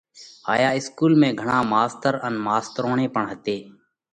[0.47, 3.57] هائيا اِسڪُول ۾ گھڻا ماستر ان ماستروڻي پڻ هتي۔